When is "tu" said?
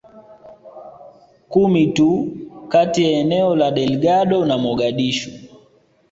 1.87-2.35